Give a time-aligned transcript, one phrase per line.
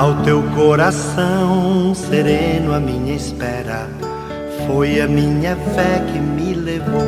[0.00, 3.86] Ao teu coração sereno, a minha espera
[4.66, 7.04] foi a minha fé que me levou.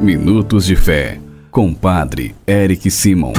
[0.00, 1.20] Minutos de Fé,
[1.50, 3.32] com Padre Eric Simon.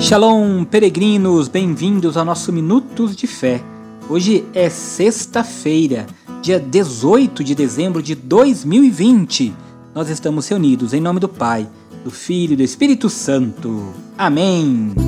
[0.00, 3.60] Shalom, peregrinos, bem-vindos ao nosso Minutos de Fé.
[4.08, 6.06] Hoje é sexta-feira,
[6.40, 9.52] dia 18 de dezembro de 2020.
[9.94, 11.68] Nós estamos reunidos em nome do Pai,
[12.02, 13.92] do Filho e do Espírito Santo.
[14.16, 15.03] Amém.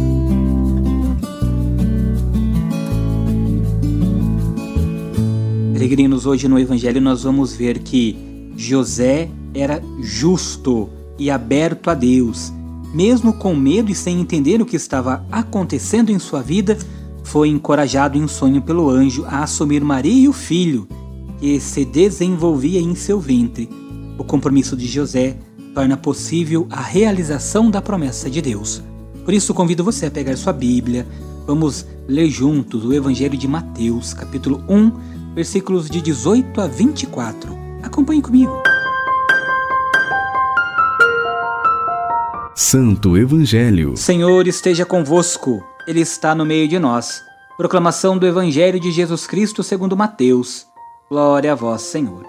[5.77, 8.17] Peregrinos, hoje no Evangelho nós vamos ver que
[8.57, 12.51] José era justo e aberto a Deus.
[12.95, 16.79] Mesmo com medo e sem entender o que estava acontecendo em sua vida,
[17.23, 20.89] foi encorajado em sonho pelo anjo a assumir Maria e o filho,
[21.39, 23.69] que se desenvolvia em seu ventre.
[24.17, 25.37] O compromisso de José
[25.75, 28.83] torna possível a realização da promessa de Deus.
[29.27, 31.07] Por isso convido você a pegar sua Bíblia.
[31.47, 37.55] Vamos ler juntos o Evangelho de Mateus, capítulo 1, versículos de 18 a 24.
[37.83, 38.63] Acompanhe comigo.
[42.55, 43.99] Santo Evangelho.
[43.99, 45.63] Senhor esteja convosco.
[45.87, 47.23] Ele está no meio de nós.
[47.59, 50.67] Proclamação do Evangelho de Jesus Cristo segundo Mateus.
[51.11, 52.25] Glória a vós, Senhor.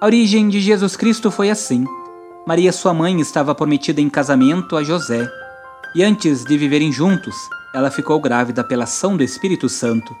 [0.00, 1.84] A origem de Jesus Cristo foi assim.
[2.46, 5.28] Maria, sua mãe, estava prometida em casamento a José.
[5.96, 7.34] E antes de viverem juntos,
[7.74, 10.14] ela ficou grávida pela ação do Espírito Santo.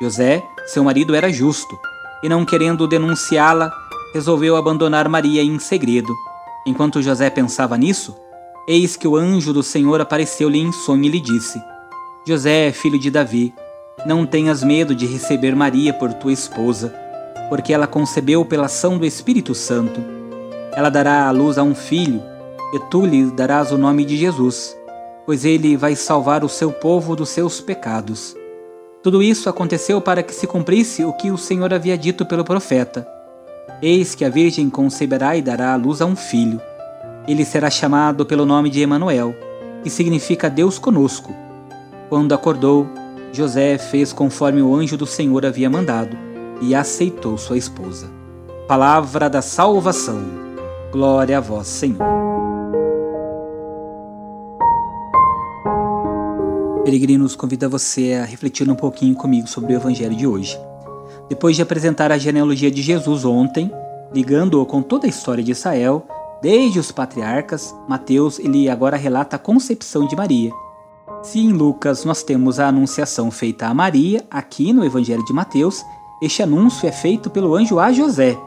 [0.00, 1.78] José, seu marido, era justo,
[2.22, 3.72] e não querendo denunciá-la,
[4.12, 6.12] resolveu abandonar Maria em segredo.
[6.66, 8.14] Enquanto José pensava nisso,
[8.68, 11.62] eis que o anjo do Senhor apareceu-lhe em sonho e lhe disse:
[12.26, 13.54] José, filho de Davi,
[14.04, 16.94] não tenhas medo de receber Maria por tua esposa,
[17.48, 20.00] porque ela concebeu pela ação do Espírito Santo.
[20.72, 22.22] Ela dará à luz a um filho,
[22.74, 24.76] e tu lhe darás o nome de Jesus,
[25.24, 28.36] pois ele vai salvar o seu povo dos seus pecados.
[29.06, 33.06] Tudo isso aconteceu para que se cumprisse o que o Senhor havia dito pelo profeta.
[33.80, 36.60] Eis que a Virgem conceberá e dará à luz a um filho.
[37.24, 39.32] Ele será chamado pelo nome de Emanuel,
[39.84, 41.32] que significa Deus conosco.
[42.08, 42.88] Quando acordou,
[43.32, 46.18] José fez conforme o anjo do Senhor havia mandado
[46.60, 48.10] e aceitou sua esposa.
[48.66, 50.20] Palavra da salvação.
[50.90, 52.25] Glória a vós, Senhor.
[56.86, 60.56] Peregrinos, convido você a refletir um pouquinho comigo sobre o Evangelho de hoje.
[61.28, 63.72] Depois de apresentar a genealogia de Jesus ontem,
[64.14, 66.06] ligando-o com toda a história de Israel,
[66.40, 70.52] desde os patriarcas, Mateus ele agora relata a concepção de Maria.
[71.24, 75.84] Se em Lucas nós temos a anunciação feita a Maria, aqui no Evangelho de Mateus,
[76.22, 78.38] este anúncio é feito pelo anjo a José.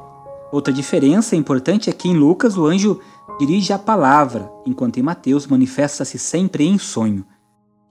[0.50, 3.02] Outra diferença importante é que em Lucas o anjo
[3.38, 7.26] dirige a palavra, enquanto em Mateus manifesta-se sempre em sonho.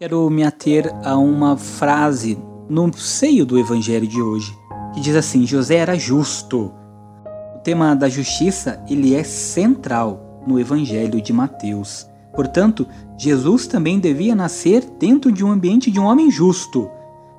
[0.00, 2.38] Quero me ater a uma frase
[2.68, 4.56] no seio do evangelho de hoje,
[4.94, 6.72] que diz assim: José era justo.
[7.56, 12.08] O tema da justiça, ele é central no evangelho de Mateus.
[12.32, 12.86] Portanto,
[13.18, 16.88] Jesus também devia nascer dentro de um ambiente de um homem justo.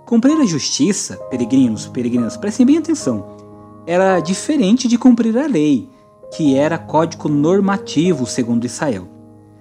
[0.05, 3.37] Cumprir a justiça, peregrinos, peregrinas, prestem bem atenção,
[3.87, 5.89] era diferente de cumprir a lei,
[6.35, 9.18] que era código normativo segundo Israel.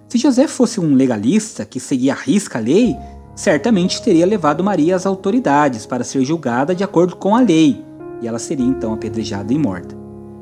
[0.08, 2.96] Se José fosse um legalista que seguia a risca a lei,
[3.34, 7.84] certamente teria levado Maria às autoridades para ser julgada de acordo com a lei,
[8.22, 9.94] e ela seria então apedrejada e morta.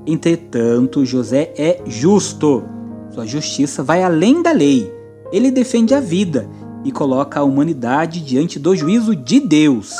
[0.07, 2.63] Entretanto, José é justo.
[3.11, 4.93] Sua justiça vai além da lei.
[5.33, 6.49] Ele defende a vida
[6.85, 9.93] e coloca a humanidade diante do juízo de Deus.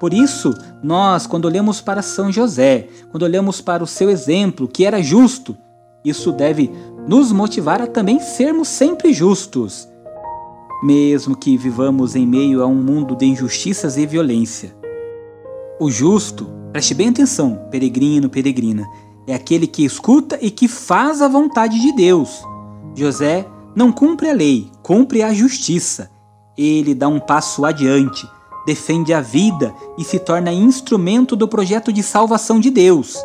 [0.00, 4.84] Por isso, nós, quando olhamos para São José, quando olhamos para o seu exemplo, que
[4.84, 5.56] era justo,
[6.04, 6.70] isso deve
[7.08, 9.88] nos motivar a também sermos sempre justos,
[10.82, 14.76] mesmo que vivamos em meio a um mundo de injustiças e violência.
[15.80, 18.86] O justo, preste bem atenção, peregrino, peregrina,
[19.26, 22.44] é aquele que escuta e que faz a vontade de Deus.
[22.94, 26.10] José não cumpre a lei, cumpre a justiça.
[26.56, 28.28] Ele dá um passo adiante,
[28.66, 33.16] defende a vida e se torna instrumento do projeto de salvação de Deus.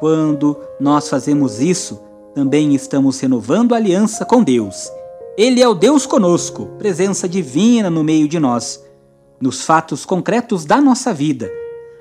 [0.00, 2.00] Quando nós fazemos isso,
[2.34, 4.90] também estamos renovando a aliança com Deus.
[5.38, 8.82] Ele é o Deus conosco, presença divina no meio de nós,
[9.40, 11.50] nos fatos concretos da nossa vida.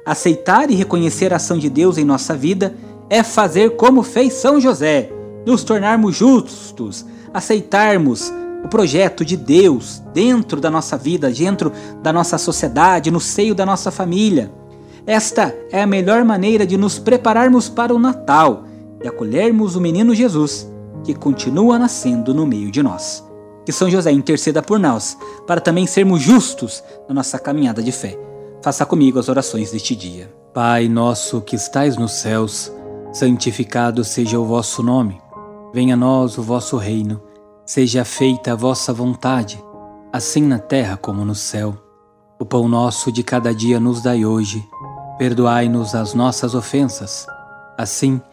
[0.05, 2.75] Aceitar e reconhecer a ação de Deus em nossa vida
[3.09, 5.11] é fazer como fez São José,
[5.45, 8.33] nos tornarmos justos, aceitarmos
[8.63, 11.71] o projeto de Deus dentro da nossa vida, dentro
[12.01, 14.51] da nossa sociedade, no seio da nossa família.
[15.05, 18.65] Esta é a melhor maneira de nos prepararmos para o Natal
[19.03, 20.71] e acolhermos o menino Jesus,
[21.03, 23.23] que continua nascendo no meio de nós.
[23.65, 28.17] Que São José interceda por nós, para também sermos justos na nossa caminhada de fé.
[28.61, 30.33] Faça comigo as orações deste dia.
[30.53, 32.71] Pai nosso que estais nos céus,
[33.11, 35.21] santificado seja o vosso nome.
[35.73, 37.21] Venha a nós o vosso reino.
[37.65, 39.61] Seja feita a vossa vontade,
[40.11, 41.75] assim na terra como no céu.
[42.39, 44.63] O pão nosso de cada dia nos dai hoje.
[45.17, 47.25] Perdoai-nos as nossas ofensas,
[47.77, 48.32] assim como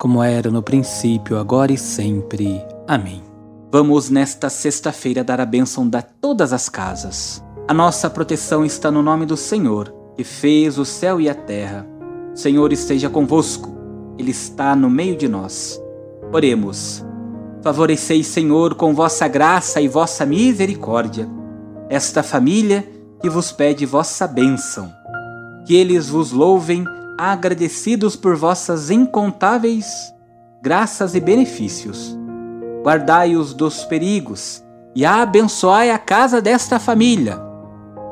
[0.00, 2.64] como era no princípio, agora e sempre.
[2.88, 3.22] Amém.
[3.70, 7.44] Vamos nesta sexta-feira dar a bênção de todas as casas.
[7.68, 11.86] A nossa proteção está no nome do Senhor, que fez o céu e a terra.
[12.32, 13.76] O Senhor esteja convosco,
[14.18, 15.78] Ele está no meio de nós.
[16.32, 17.04] Oremos.
[17.62, 21.28] Favoreceis, Senhor, com vossa graça e vossa misericórdia,
[21.90, 22.88] esta família
[23.20, 24.90] que vos pede vossa bênção.
[25.66, 26.86] Que eles vos louvem,
[27.20, 29.86] agradecidos por vossas incontáveis
[30.62, 32.16] graças e benefícios.
[32.82, 34.64] Guardai-os dos perigos
[34.96, 37.38] e abençoai a casa desta família,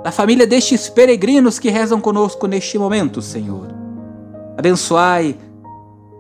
[0.05, 3.69] da família destes peregrinos que rezam conosco neste momento, Senhor.
[4.59, 5.39] Abençoai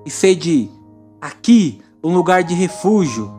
[0.06, 0.70] e sede
[1.20, 3.30] aqui um lugar de refúgio,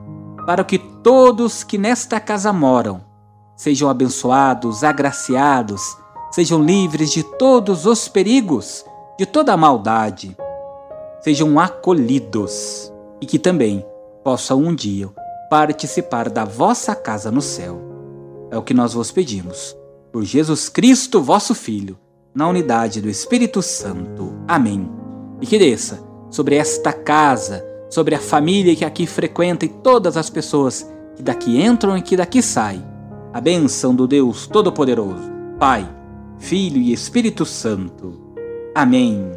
[0.45, 3.01] para que todos que nesta casa moram
[3.55, 5.97] sejam abençoados, agraciados,
[6.31, 8.85] sejam livres de todos os perigos,
[9.19, 10.33] de toda a maldade,
[11.19, 12.89] sejam acolhidos
[13.19, 13.85] e que também
[14.23, 15.09] possam um dia
[15.49, 17.81] participar da vossa casa no céu.
[18.49, 19.75] É o que nós vos pedimos.
[20.09, 21.99] Por Jesus Cristo, vosso Filho,
[22.33, 24.33] na unidade do Espírito Santo.
[24.47, 24.89] Amém.
[25.41, 25.99] E que desça
[26.29, 31.61] sobre esta casa, sobre a família que aqui frequenta e todas as pessoas que daqui
[31.61, 32.85] entram e que daqui saem.
[33.33, 35.29] A bênção do Deus Todo-Poderoso,
[35.59, 35.93] Pai,
[36.37, 38.28] Filho e Espírito Santo.
[38.79, 39.29] Amém.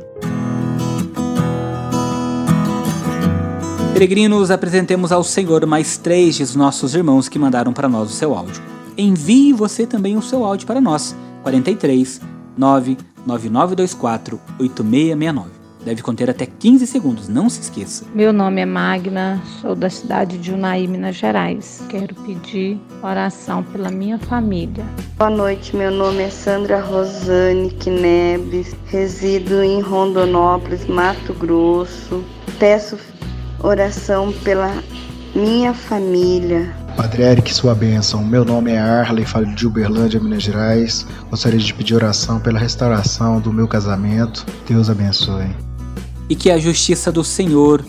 [3.92, 8.36] Peregrinos, apresentemos ao Senhor mais três de nossos irmãos que mandaram para nós o seu
[8.36, 8.62] áudio.
[8.96, 11.16] Envie você também o seu áudio para nós.
[11.42, 12.20] 43
[12.56, 15.51] 99924 8669.
[15.84, 18.04] Deve conter até 15 segundos, não se esqueça.
[18.14, 21.82] Meu nome é Magna, sou da cidade de Unai, Minas Gerais.
[21.88, 24.84] Quero pedir oração pela minha família.
[25.18, 32.24] Boa noite, meu nome é Sandra Rosane Knebs, resido em Rondonópolis, Mato Grosso.
[32.60, 32.96] Peço
[33.58, 34.72] oração pela
[35.34, 36.72] minha família.
[36.96, 38.22] Padre Eric, sua bênção.
[38.22, 41.06] Meu nome é Arley, falo de Uberlândia, Minas Gerais.
[41.28, 44.46] Gostaria de pedir oração pela restauração do meu casamento.
[44.68, 45.71] Deus abençoe
[46.28, 47.84] e que a justiça do Senhor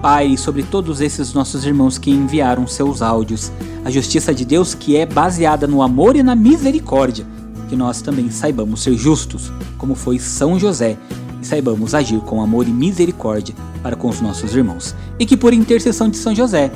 [0.00, 3.52] paire sobre todos esses nossos irmãos que enviaram seus áudios.
[3.84, 7.26] A justiça de Deus que é baseada no amor e na misericórdia.
[7.68, 10.96] Que nós também saibamos ser justos, como foi São José,
[11.42, 14.94] e saibamos agir com amor e misericórdia para com os nossos irmãos.
[15.18, 16.70] E que por intercessão de São José,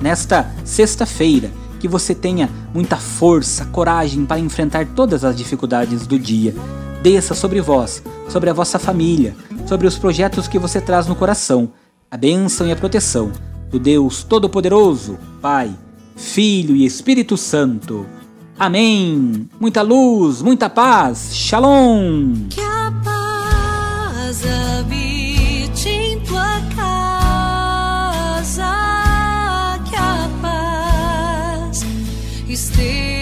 [0.00, 6.54] nesta sexta-feira, que você tenha muita força, coragem para enfrentar todas as dificuldades do dia.
[7.02, 9.36] Desça sobre vós, sobre a vossa família,
[9.68, 11.70] sobre os projetos que você traz no coração,
[12.10, 13.30] a bênção e a proteção
[13.70, 15.70] do Deus Todo-Poderoso, Pai,
[16.16, 18.06] Filho e Espírito Santo.
[18.58, 19.46] Amém.
[19.60, 21.36] Muita luz, muita paz.
[21.36, 22.48] Shalom.
[22.48, 24.42] Que a paz
[24.78, 27.84] habite em tua casa,
[29.84, 31.84] que a paz
[32.48, 33.17] esteja.